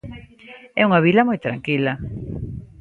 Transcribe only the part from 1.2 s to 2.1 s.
moi tranquila.